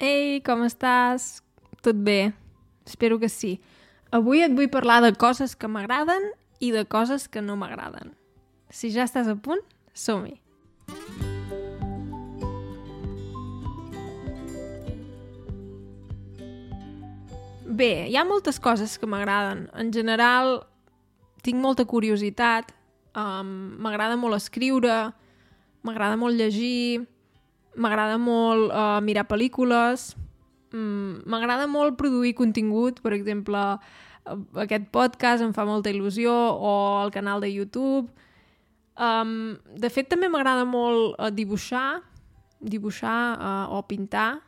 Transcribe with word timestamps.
Ei, 0.00 0.38
com 0.40 0.62
estàs? 0.64 1.42
Tot 1.84 1.98
bé? 2.00 2.32
Espero 2.88 3.18
que 3.20 3.28
sí. 3.28 3.58
Avui 4.16 4.40
et 4.40 4.54
vull 4.56 4.70
parlar 4.72 5.02
de 5.04 5.10
coses 5.12 5.52
que 5.52 5.68
m'agraden 5.68 6.24
i 6.64 6.70
de 6.72 6.86
coses 6.88 7.26
que 7.28 7.42
no 7.44 7.52
m'agraden. 7.60 8.14
Si 8.72 8.88
ja 8.94 9.04
estàs 9.04 9.28
a 9.28 9.34
punt, 9.36 9.60
som-hi! 9.92 10.38
Bé, 17.68 17.92
hi 18.08 18.16
ha 18.16 18.24
moltes 18.24 18.56
coses 18.56 18.96
que 18.96 19.04
m'agraden. 19.04 19.66
En 19.76 19.92
general, 19.92 20.62
tinc 21.44 21.60
molta 21.60 21.84
curiositat, 21.84 22.72
um, 23.12 23.76
m'agrada 23.84 24.16
molt 24.16 24.40
escriure, 24.40 25.10
m'agrada 25.84 26.16
molt 26.16 26.40
llegir, 26.40 27.04
m'agrada 27.76 28.18
molt 28.18 28.72
uh, 28.72 28.98
mirar 29.04 29.26
pel·lícules, 29.30 30.14
mm, 30.72 31.26
m'agrada 31.30 31.68
molt 31.70 31.98
produir 31.98 32.34
contingut, 32.38 33.00
per 33.04 33.14
exemple, 33.16 33.62
aquest 34.64 34.88
podcast 34.94 35.44
em 35.44 35.52
fa 35.56 35.66
molta 35.68 35.90
il·lusió, 35.92 36.32
o 36.32 37.02
el 37.04 37.12
canal 37.14 37.40
de 37.40 37.50
YouTube. 37.52 38.10
Um, 39.00 39.56
de 39.80 39.90
fet, 39.90 40.10
també 40.10 40.28
m'agrada 40.28 40.66
molt 40.68 41.16
uh, 41.16 41.30
dibuixar, 41.32 42.02
dibuixar 42.60 43.20
uh, 43.36 43.76
o 43.76 43.82
pintar. 43.88 44.40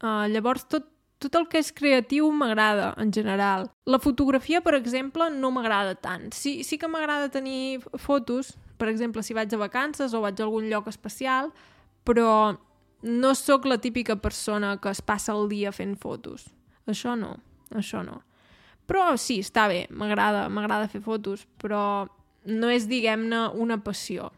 Uh, 0.00 0.26
llavors, 0.32 0.64
tot, 0.66 0.88
tot 1.20 1.36
el 1.38 1.46
que 1.52 1.60
és 1.60 1.70
creatiu 1.76 2.30
m'agrada, 2.32 2.94
en 2.98 3.12
general. 3.12 3.68
La 3.86 4.00
fotografia, 4.02 4.62
per 4.64 4.74
exemple, 4.78 5.28
no 5.30 5.52
m'agrada 5.54 5.94
tant. 5.94 6.30
Sí, 6.34 6.60
sí 6.64 6.78
que 6.80 6.88
m'agrada 6.90 7.30
tenir 7.30 7.84
fotos, 8.00 8.56
per 8.80 8.88
exemple, 8.88 9.22
si 9.22 9.36
vaig 9.36 9.52
a 9.54 9.60
vacances 9.60 10.16
o 10.16 10.24
vaig 10.24 10.40
a 10.40 10.48
algun 10.48 10.66
lloc 10.72 10.88
especial, 10.88 11.52
però 12.08 12.56
no 13.02 13.34
sóc 13.34 13.66
la 13.66 13.78
típica 13.78 14.16
persona 14.16 14.76
que 14.80 14.90
es 14.90 15.00
passa 15.00 15.32
el 15.32 15.48
dia 15.48 15.72
fent 15.72 15.96
fotos. 16.00 16.48
Això 16.86 17.16
no, 17.16 17.36
això 17.76 18.02
no. 18.04 18.20
Però 18.90 19.14
sí, 19.20 19.38
està 19.44 19.68
bé, 19.70 19.84
m'agrada, 19.90 20.48
m'agrada 20.50 20.90
fer 20.90 21.00
fotos, 21.04 21.46
però 21.62 22.08
no 22.50 22.70
és, 22.72 22.88
diguem-ne, 22.90 23.46
una 23.54 23.78
passió. 23.84 24.30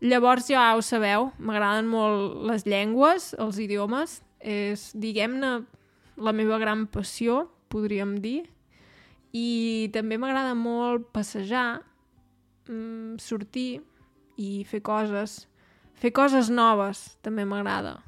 Llavors 0.00 0.46
ja 0.46 0.68
ho 0.76 0.82
sabeu, 0.84 1.32
m'agraden 1.42 1.88
molt 1.90 2.44
les 2.46 2.62
llengües, 2.68 3.32
els 3.34 3.58
idiomes, 3.58 4.20
és, 4.38 4.92
diguem-ne, 4.94 5.56
la 6.22 6.34
meva 6.34 6.58
gran 6.62 6.86
passió, 6.86 7.48
podríem 7.68 8.16
dir, 8.22 8.44
i 9.34 9.90
també 9.92 10.16
m'agrada 10.18 10.54
molt 10.54 11.10
passejar, 11.12 11.82
mm, 12.68 13.18
sortir 13.18 13.82
i 14.38 14.64
fer 14.64 14.80
coses. 14.82 15.48
Fer 15.98 16.12
coses 16.14 16.50
noves 16.50 17.16
també 17.26 17.44
m'agrada. 17.48 17.98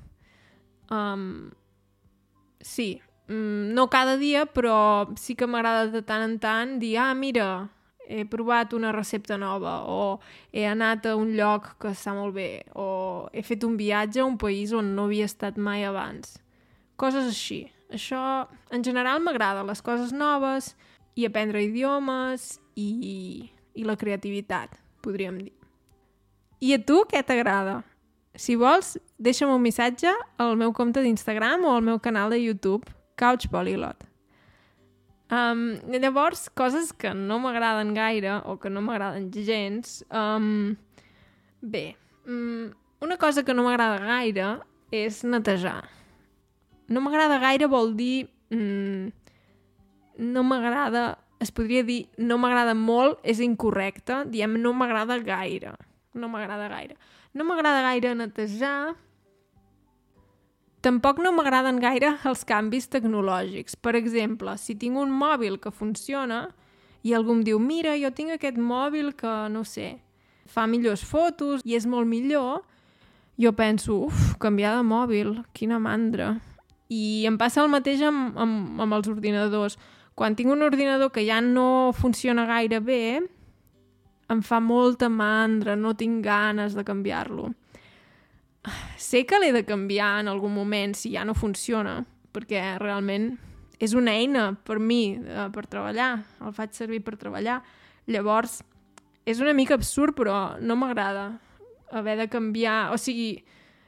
Um, 0.91 1.51
sí, 2.61 3.01
mm, 3.29 3.75
no 3.75 3.89
cada 3.91 4.17
dia, 4.17 4.47
però 4.47 5.11
sí 5.19 5.35
que 5.35 5.47
m'agrada 5.47 5.91
de 5.91 6.03
tant 6.07 6.23
en 6.27 6.39
tant 6.39 6.79
dir, 6.79 6.97
ah, 6.99 7.15
mira, 7.15 7.69
he 8.11 8.25
provat 8.27 8.75
una 8.75 8.93
recepta 8.93 9.39
nova, 9.39 9.83
o 9.87 10.19
he 10.53 10.67
anat 10.67 11.07
a 11.07 11.17
un 11.17 11.35
lloc 11.39 11.77
que 11.83 11.93
està 11.95 12.15
molt 12.15 12.35
bé, 12.35 12.65
o 12.75 13.29
he 13.33 13.43
fet 13.47 13.67
un 13.67 13.77
viatge 13.79 14.23
a 14.23 14.27
un 14.27 14.39
país 14.39 14.75
on 14.75 14.95
no 14.97 15.07
havia 15.07 15.29
estat 15.31 15.59
mai 15.59 15.87
abans. 15.87 16.39
Coses 16.99 17.31
així. 17.31 17.63
Això, 17.91 18.47
en 18.71 18.85
general, 18.87 19.23
m'agrada, 19.23 19.67
les 19.67 19.83
coses 19.83 20.13
noves, 20.15 20.75
i 21.19 21.27
aprendre 21.27 21.63
idiomes, 21.63 22.61
i, 22.79 23.51
i 23.75 23.87
la 23.87 23.99
creativitat, 23.99 24.79
podríem 25.03 25.43
dir. 25.43 25.60
I 26.61 26.75
a 26.77 26.79
tu 26.85 27.01
què 27.09 27.23
t'agrada? 27.25 27.81
Si 28.37 28.55
vols, 28.61 28.99
deixa'm 29.17 29.51
un 29.55 29.63
missatge 29.65 30.13
al 30.41 30.59
meu 30.61 30.75
compte 30.77 31.01
d'Instagram 31.01 31.65
o 31.65 31.73
al 31.73 31.83
meu 31.87 31.99
canal 32.05 32.31
de 32.31 32.39
YouTube, 32.39 32.85
Couch 33.17 33.49
Polylot. 33.49 34.05
Um, 35.31 35.79
llavors, 35.89 36.49
coses 36.59 36.93
que 36.93 37.15
no 37.15 37.39
m'agraden 37.41 37.95
gaire 37.95 38.41
o 38.45 38.59
que 38.61 38.69
no 38.69 38.83
m'agraden 38.85 39.31
gens... 39.33 40.03
Um, 40.11 40.77
bé, 41.63 41.97
um, 42.27 42.73
una 43.01 43.17
cosa 43.17 43.43
que 43.43 43.55
no 43.55 43.65
m'agrada 43.65 44.03
gaire 44.05 44.59
és 44.93 45.23
netejar. 45.25 45.89
No 46.89 47.01
m'agrada 47.01 47.41
gaire 47.41 47.71
vol 47.73 47.95
dir... 47.97 48.29
Um, 48.53 49.13
no 50.19 50.45
m'agrada... 50.45 51.17
Es 51.41 51.49
podria 51.49 51.81
dir 51.89 52.03
no 52.21 52.37
m'agrada 52.37 52.75
molt, 52.77 53.23
és 53.25 53.41
incorrecte. 53.41 54.27
Diem 54.29 54.59
no 54.61 54.75
m'agrada 54.77 55.17
gaire. 55.25 55.73
No 56.15 56.29
m'agrada 56.29 56.69
gaire. 56.69 56.97
No 57.35 57.47
m'agrada 57.47 57.85
gaire 57.87 58.15
netejar, 58.19 58.97
Tampoc 60.81 61.19
no 61.21 61.29
m'agraden 61.37 61.77
gaire 61.77 62.15
els 62.25 62.41
canvis 62.49 62.87
tecnològics. 62.89 63.75
Per 63.77 63.93
exemple, 63.99 64.55
si 64.57 64.73
tinc 64.81 64.97
un 64.97 65.11
mòbil 65.13 65.59
que 65.61 65.69
funciona 65.69 66.47
i 67.05 67.13
algú 67.13 67.35
em 67.37 67.43
diu 67.45 67.59
mira, 67.61 67.99
jo 68.01 68.09
tinc 68.17 68.33
aquest 68.33 68.57
mòbil 68.57 69.13
que, 69.13 69.33
no 69.53 69.61
sé, 69.69 69.99
fa 70.49 70.65
millors 70.65 71.05
fotos 71.05 71.61
i 71.69 71.77
és 71.77 71.85
molt 71.85 72.09
millor, 72.09 72.63
jo 73.41 73.53
penso, 73.57 74.07
uf, 74.09 74.39
canviar 74.41 74.79
de 74.79 74.87
mòbil, 74.89 75.35
quina 75.53 75.77
mandra. 75.79 76.39
I 76.89 77.27
em 77.29 77.37
passa 77.37 77.61
el 77.61 77.69
mateix 77.73 78.01
amb, 78.01 78.33
amb, 78.41 78.81
amb 78.81 78.97
els 78.97 79.13
ordinadors. 79.13 79.77
Quan 80.17 80.33
tinc 80.37 80.49
un 80.53 80.65
ordinador 80.65 81.13
que 81.13 81.27
ja 81.29 81.43
no 81.45 81.93
funciona 81.97 82.49
gaire 82.49 82.81
bé, 82.81 83.21
em 84.31 84.41
fa 84.47 84.61
molta 84.63 85.09
mandra, 85.11 85.75
no 85.77 85.97
tinc 85.99 86.23
ganes 86.25 86.77
de 86.79 86.87
canviar-lo 86.87 87.51
sé 88.97 89.25
que 89.27 89.39
l'he 89.41 89.53
de 89.53 89.65
canviar 89.65 90.21
en 90.21 90.29
algun 90.29 90.53
moment 90.55 90.95
si 90.95 91.15
ja 91.15 91.25
no 91.25 91.35
funciona, 91.35 92.01
perquè 92.35 92.77
realment 92.79 93.33
és 93.81 93.95
una 93.97 94.13
eina 94.13 94.51
per 94.65 94.79
mi, 94.79 95.17
eh, 95.17 95.49
per 95.53 95.67
treballar, 95.67 96.13
el 96.45 96.53
faig 96.53 96.77
servir 96.77 97.01
per 97.05 97.17
treballar. 97.17 97.61
Llavors, 98.07 98.61
és 99.25 99.41
una 99.41 99.55
mica 99.57 99.75
absurd, 99.75 100.15
però 100.17 100.59
no 100.61 100.77
m'agrada 100.77 101.41
haver 101.91 102.19
de 102.19 102.29
canviar... 102.29 102.93
O 102.93 102.99
sigui, 103.01 103.43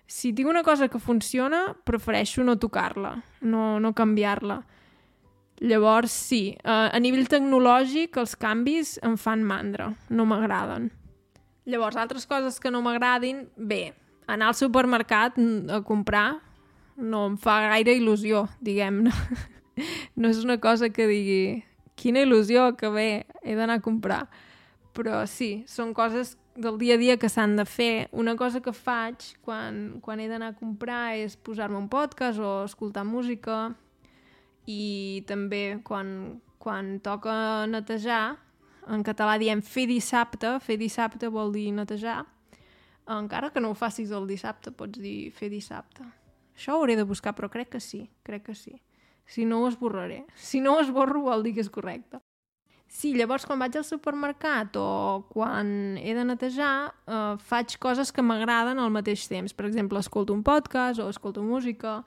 si 0.07 0.33
tinc 0.33 0.49
una 0.49 0.63
cosa 0.65 0.89
que 0.89 0.99
funciona, 0.99 1.75
prefereixo 1.85 2.45
no 2.45 2.57
tocar-la, 2.59 3.19
no, 3.41 3.79
no 3.81 3.93
canviar-la. 3.93 4.63
Llavors, 5.63 6.11
sí, 6.11 6.57
eh, 6.59 6.89
a 6.91 6.99
nivell 6.99 7.29
tecnològic 7.31 8.17
els 8.19 8.35
canvis 8.35 8.97
em 9.07 9.15
fan 9.21 9.45
mandra, 9.47 9.93
no 10.11 10.27
m'agraden. 10.27 10.91
Llavors, 11.71 11.97
altres 11.97 12.27
coses 12.27 12.59
que 12.59 12.73
no 12.75 12.81
m'agradin, 12.83 13.45
bé, 13.57 13.93
anar 14.27 14.51
al 14.51 14.59
supermercat 14.59 15.39
a 15.71 15.79
comprar 15.87 16.41
no 16.97 17.27
em 17.31 17.37
fa 17.41 17.61
gaire 17.69 17.95
il·lusió, 17.99 18.47
diguem-ne. 18.61 19.13
No 20.21 20.29
és 20.29 20.43
una 20.45 20.59
cosa 20.61 20.91
que 20.93 21.07
digui 21.09 21.63
quina 21.97 22.21
il·lusió 22.27 22.75
que 22.77 22.91
bé, 22.93 23.25
he 23.41 23.55
d'anar 23.57 23.79
a 23.81 23.83
comprar. 23.83 24.27
Però 24.93 25.23
sí, 25.25 25.65
són 25.65 25.95
coses 25.97 26.35
del 26.61 26.77
dia 26.77 26.99
a 26.99 27.01
dia 27.01 27.17
que 27.17 27.31
s'han 27.33 27.57
de 27.57 27.65
fer. 27.65 28.11
Una 28.13 28.35
cosa 28.37 28.61
que 28.61 28.75
faig 28.77 29.31
quan, 29.41 30.03
quan 30.05 30.21
he 30.21 30.29
d'anar 30.29 30.53
a 30.53 30.59
comprar 30.59 31.17
és 31.17 31.39
posar-me 31.41 31.81
un 31.81 31.89
podcast 31.89 32.37
o 32.37 32.53
escoltar 32.67 33.07
música 33.09 33.73
i 34.67 35.25
també 35.27 35.81
quan, 35.85 36.41
quan 36.63 36.99
toca 37.03 37.67
netejar, 37.71 38.37
en 38.91 39.03
català 39.07 39.37
diem 39.39 39.63
fer 39.63 39.87
dissabte, 39.91 40.57
fer 40.63 40.79
dissabte 40.79 41.31
vol 41.31 41.53
dir 41.55 41.71
netejar, 41.75 42.23
encara 43.11 43.51
que 43.51 43.61
no 43.61 43.73
ho 43.73 43.79
facis 43.79 44.11
el 44.15 44.27
dissabte, 44.31 44.73
pots 44.75 44.99
dir 45.03 45.31
fer 45.35 45.51
dissabte. 45.51 46.07
Això 46.55 46.75
ho 46.75 46.83
hauré 46.83 46.97
de 46.97 47.07
buscar, 47.09 47.35
però 47.35 47.49
crec 47.51 47.73
que 47.75 47.81
sí, 47.81 48.05
crec 48.23 48.45
que 48.51 48.55
sí. 48.55 48.77
Si 49.27 49.47
no 49.47 49.63
ho 49.63 49.69
esborraré. 49.69 50.25
Si 50.35 50.61
no 50.61 50.77
ho 50.77 50.83
esborro 50.83 51.23
vol 51.25 51.43
dir 51.47 51.55
que 51.57 51.63
és 51.65 51.71
correcte. 51.73 52.21
Sí, 52.93 53.15
llavors 53.17 53.47
quan 53.49 53.63
vaig 53.63 53.79
al 53.79 53.87
supermercat 53.89 54.77
o 54.77 55.25
quan 55.31 55.97
he 55.97 56.13
de 56.13 56.27
netejar, 56.29 56.93
eh, 57.07 57.39
faig 57.41 57.79
coses 57.81 58.13
que 58.13 58.21
m'agraden 58.21 58.79
al 58.79 58.93
mateix 58.93 59.25
temps. 59.31 59.55
Per 59.55 59.65
exemple, 59.65 59.99
escolto 59.99 60.35
un 60.35 60.43
podcast 60.45 61.01
o 61.01 61.09
escolto 61.09 61.43
música 61.43 62.03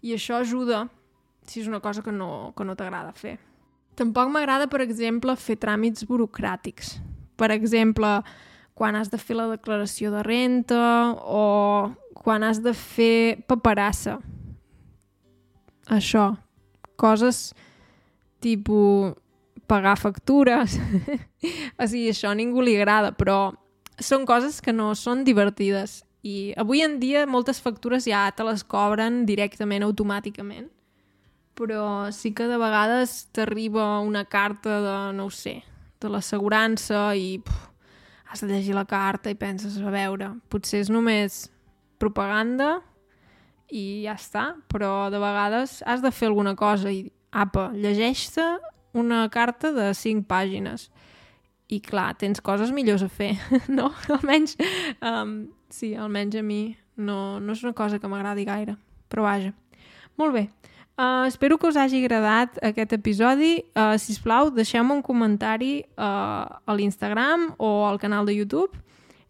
i 0.00 0.14
això 0.14 0.38
ajuda 0.38 0.86
si 1.48 1.62
és 1.62 1.68
una 1.70 1.80
cosa 1.80 2.02
que 2.04 2.12
no, 2.12 2.52
que 2.56 2.66
no 2.66 2.76
t'agrada 2.76 3.14
fer. 3.16 3.38
Tampoc 3.98 4.30
m'agrada, 4.30 4.68
per 4.70 4.82
exemple, 4.84 5.34
fer 5.36 5.56
tràmits 5.58 6.06
burocràtics. 6.06 6.98
Per 7.38 7.50
exemple, 7.54 8.20
quan 8.78 8.94
has 8.94 9.10
de 9.10 9.18
fer 9.18 9.34
la 9.38 9.48
declaració 9.50 10.12
de 10.14 10.22
renta 10.22 10.82
o 11.18 11.90
quan 12.14 12.44
has 12.46 12.60
de 12.62 12.74
fer 12.76 13.40
paperassa. 13.50 14.18
Això, 15.88 16.30
coses 17.00 17.54
tipus 18.44 19.16
pagar 19.66 19.96
factures. 19.98 20.78
o 21.80 21.86
sigui, 21.86 22.08
això 22.12 22.30
a 22.30 22.38
ningú 22.38 22.62
li 22.62 22.76
agrada, 22.78 23.12
però 23.18 23.52
són 23.98 24.26
coses 24.26 24.62
que 24.62 24.72
no 24.72 24.92
són 24.94 25.24
divertides. 25.26 26.02
I 26.22 26.52
avui 26.58 26.82
en 26.82 26.98
dia 27.02 27.26
moltes 27.30 27.60
factures 27.62 28.06
ja 28.06 28.26
te 28.34 28.46
les 28.46 28.64
cobren 28.66 29.24
directament, 29.26 29.84
automàticament. 29.86 30.70
Però 31.58 32.12
sí 32.14 32.30
que 32.38 32.46
de 32.46 32.58
vegades 32.60 33.24
t'arriba 33.34 33.98
una 34.06 34.24
carta 34.30 34.78
de, 34.84 34.98
no 35.18 35.26
ho 35.26 35.32
sé, 35.34 35.58
de 35.98 36.10
l'assegurança 36.12 37.10
i 37.18 37.40
puf, 37.42 37.64
has 38.28 38.44
de 38.44 38.50
llegir 38.52 38.74
la 38.76 38.84
carta 38.84 39.32
i 39.32 39.36
penses, 39.38 39.78
a 39.80 39.90
veure, 39.90 40.34
potser 40.52 40.82
és 40.84 40.90
només 40.92 41.46
propaganda 41.98 42.78
i 43.72 44.04
ja 44.04 44.14
està, 44.16 44.52
però 44.68 45.08
de 45.12 45.20
vegades 45.20 45.80
has 45.88 46.04
de 46.04 46.12
fer 46.14 46.28
alguna 46.28 46.54
cosa 46.56 46.92
i, 46.92 47.06
apa, 47.32 47.70
llegeix-te 47.74 48.44
una 48.98 49.26
carta 49.32 49.72
de 49.72 49.90
5 49.96 50.28
pàgines 50.28 50.88
i 51.68 51.80
clar, 51.84 52.14
tens 52.20 52.40
coses 52.44 52.72
millors 52.72 53.04
a 53.04 53.10
fer, 53.12 53.34
no? 53.78 53.90
Almenys, 54.12 54.56
um, 55.04 55.40
sí, 55.72 55.94
almenys 55.96 56.38
a 56.40 56.44
mi 56.44 56.62
no, 56.96 57.38
no 57.40 57.56
és 57.56 57.64
una 57.64 57.76
cosa 57.76 58.00
que 58.00 58.08
m'agradi 58.08 58.46
gaire, 58.48 58.76
però 59.08 59.24
vaja. 59.28 59.52
Molt 60.18 60.34
bé, 60.34 60.48
uh, 60.98 61.26
espero 61.26 61.58
que 61.58 61.66
us 61.66 61.76
hagi 61.76 62.02
agradat 62.02 62.58
aquest 62.62 62.92
episodi. 62.92 63.64
Uh, 63.72 63.96
si 63.98 64.12
us 64.12 64.20
plau, 64.20 64.50
deixeu-me 64.50 64.98
un 64.98 65.02
comentari 65.02 65.86
uh, 65.96 66.44
a 66.58 66.76
l'Instagram 66.76 67.54
o 67.58 67.86
al 67.86 67.98
canal 67.98 68.26
de 68.26 68.34
YouTube 68.34 68.76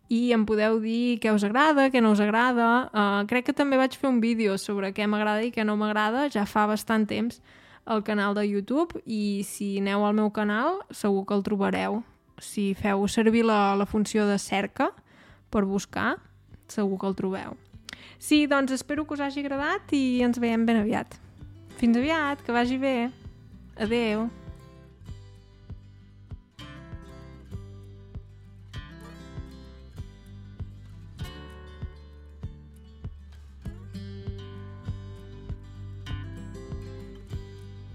i 0.09 0.33
em 0.33 0.45
podeu 0.49 0.81
dir 0.81 1.19
què 1.21 1.31
us 1.37 1.45
agrada, 1.45 1.91
què 1.93 2.01
no 2.01 2.15
us 2.17 2.21
agrada. 2.25 2.89
Uh, 2.91 3.23
crec 3.29 3.51
que 3.51 3.57
també 3.57 3.77
vaig 3.77 3.95
fer 4.01 4.09
un 4.09 4.23
vídeo 4.25 4.57
sobre 4.59 4.95
què 4.97 5.07
m'agrada 5.07 5.45
i 5.45 5.53
què 5.53 5.67
no 5.69 5.77
m'agrada, 5.77 6.27
ja 6.33 6.49
fa 6.49 6.67
bastant 6.67 7.07
temps, 7.07 7.43
al 7.89 8.03
canal 8.05 8.35
de 8.37 8.45
YouTube 8.45 9.01
i 9.07 9.45
si 9.49 9.79
aneu 9.81 10.05
al 10.05 10.17
meu 10.17 10.29
canal 10.31 10.83
segur 10.91 11.25
que 11.29 11.37
el 11.37 11.45
trobareu. 11.45 12.03
Si 12.39 12.75
feu 12.77 13.07
servir 13.09 13.47
la, 13.49 13.75
la 13.77 13.87
funció 13.87 14.27
de 14.29 14.37
cerca 14.39 14.91
per 15.51 15.65
buscar, 15.65 16.19
segur 16.69 16.99
que 17.01 17.09
el 17.09 17.17
trobeu. 17.17 17.57
Sí, 18.19 18.47
doncs 18.47 18.75
espero 18.77 19.07
que 19.07 19.17
us 19.17 19.25
hagi 19.25 19.41
agradat 19.41 19.97
i 19.97 20.21
ens 20.27 20.39
veiem 20.39 20.67
ben 20.69 20.83
aviat. 20.83 21.17
Fins 21.79 21.97
aviat, 21.97 22.43
que 22.43 22.51
vagi 22.51 22.77
bé. 22.77 23.09
Adeu. 23.79 24.27